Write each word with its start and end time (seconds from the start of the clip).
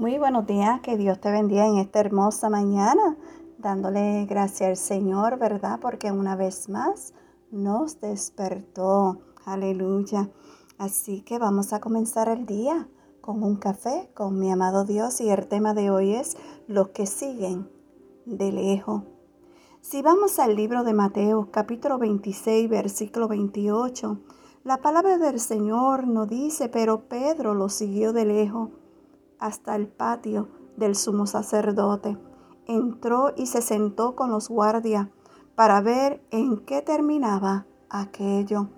Muy 0.00 0.16
buenos 0.16 0.46
días, 0.46 0.80
que 0.80 0.96
Dios 0.96 1.20
te 1.20 1.30
bendiga 1.30 1.66
en 1.66 1.76
esta 1.76 2.00
hermosa 2.00 2.48
mañana, 2.48 3.18
dándole 3.58 4.24
gracias 4.24 4.70
al 4.70 4.76
Señor, 4.78 5.38
¿verdad? 5.38 5.78
Porque 5.78 6.10
una 6.10 6.36
vez 6.36 6.70
más 6.70 7.12
nos 7.50 8.00
despertó. 8.00 9.18
Aleluya. 9.44 10.30
Así 10.78 11.20
que 11.20 11.38
vamos 11.38 11.74
a 11.74 11.80
comenzar 11.80 12.30
el 12.30 12.46
día 12.46 12.88
con 13.20 13.42
un 13.42 13.56
café 13.56 14.10
con 14.14 14.38
mi 14.38 14.50
amado 14.50 14.86
Dios 14.86 15.20
y 15.20 15.28
el 15.28 15.46
tema 15.48 15.74
de 15.74 15.90
hoy 15.90 16.14
es 16.14 16.38
los 16.66 16.88
que 16.88 17.04
siguen 17.04 17.68
de 18.24 18.52
lejos. 18.52 19.02
Si 19.82 20.00
vamos 20.00 20.38
al 20.38 20.56
libro 20.56 20.82
de 20.82 20.94
Mateo 20.94 21.50
capítulo 21.50 21.98
26 21.98 22.70
versículo 22.70 23.28
28, 23.28 24.18
la 24.64 24.78
palabra 24.78 25.18
del 25.18 25.38
Señor 25.38 26.06
nos 26.06 26.26
dice, 26.26 26.70
pero 26.70 27.06
Pedro 27.06 27.52
lo 27.52 27.68
siguió 27.68 28.14
de 28.14 28.24
lejos 28.24 28.70
hasta 29.40 29.74
el 29.74 29.88
patio 29.88 30.48
del 30.76 30.94
sumo 30.94 31.26
sacerdote. 31.26 32.16
Entró 32.66 33.32
y 33.36 33.46
se 33.46 33.62
sentó 33.62 34.14
con 34.14 34.30
los 34.30 34.48
guardias 34.48 35.08
para 35.56 35.80
ver 35.80 36.24
en 36.30 36.58
qué 36.58 36.82
terminaba 36.82 37.66
aquello. 37.88 38.68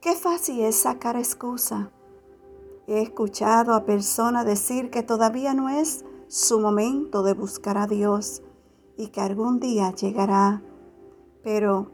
Qué 0.00 0.14
fácil 0.14 0.60
es 0.60 0.76
sacar 0.76 1.16
excusa. 1.16 1.90
He 2.86 3.00
escuchado 3.00 3.74
a 3.74 3.84
personas 3.84 4.44
decir 4.44 4.90
que 4.90 5.02
todavía 5.02 5.54
no 5.54 5.68
es 5.68 6.04
su 6.26 6.60
momento 6.60 7.22
de 7.22 7.34
buscar 7.34 7.78
a 7.78 7.86
Dios 7.86 8.42
y 8.96 9.08
que 9.08 9.20
algún 9.20 9.60
día 9.60 9.92
llegará. 9.92 10.62
Pero, 11.42 11.90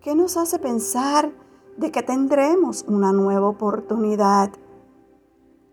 ¿qué 0.00 0.14
nos 0.14 0.36
hace 0.36 0.58
pensar 0.58 1.32
de 1.76 1.90
que 1.90 2.02
tendremos 2.02 2.84
una 2.88 3.12
nueva 3.12 3.48
oportunidad? 3.48 4.50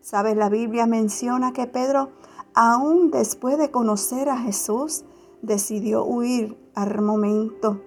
Sabes, 0.04 0.36
la 0.36 0.50
Biblia 0.50 0.86
menciona 0.86 1.54
que 1.54 1.66
Pedro, 1.66 2.10
aún 2.54 3.10
después 3.10 3.58
de 3.58 3.72
conocer 3.72 4.28
a 4.28 4.38
Jesús, 4.38 5.06
decidió 5.42 6.04
huir 6.04 6.58
al 6.76 7.02
momento 7.02 7.80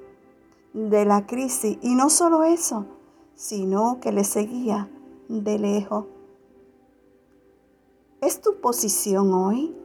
de 0.72 1.04
la 1.04 1.26
crisis. 1.26 1.76
Y 1.82 1.94
no 1.94 2.08
solo 2.08 2.42
eso, 2.42 2.86
sino 3.34 4.00
que 4.00 4.12
le 4.12 4.24
seguía 4.24 4.88
de 5.28 5.58
lejos. 5.58 6.06
¿Es 8.22 8.40
tu 8.40 8.62
posición 8.62 9.34
hoy 9.34 9.76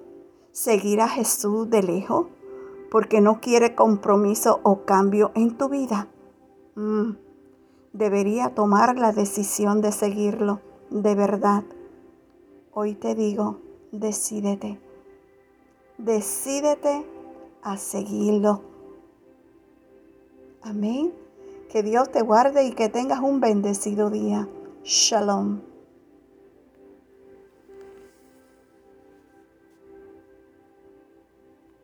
seguir 0.53 1.01
a 1.01 1.09
Jesús 1.09 1.69
de 1.69 1.83
lejos 1.83 2.27
porque 2.89 3.19
no 3.19 3.41
quiere 3.41 3.75
compromiso 3.75 4.61
o 4.63 4.85
cambio 4.85 5.33
en 5.35 5.57
tu 5.57 5.67
vida? 5.67 6.07
Mm, 6.75 7.11
debería 7.91 8.55
tomar 8.55 8.97
la 8.97 9.11
decisión 9.11 9.81
de 9.81 9.91
seguirlo 9.91 10.61
de 10.89 11.13
verdad 11.13 11.65
Hoy 12.73 12.93
te 12.95 13.15
digo, 13.15 13.59
decídete. 13.91 14.79
Decídete 15.97 17.05
a 17.61 17.75
seguirlo. 17.75 18.61
Amén. 20.61 21.11
Que 21.69 21.83
Dios 21.83 22.09
te 22.11 22.21
guarde 22.21 22.65
y 22.65 22.71
que 22.71 22.87
tengas 22.87 23.19
un 23.19 23.41
bendecido 23.41 24.09
día. 24.09 24.47
Shalom. 24.83 25.70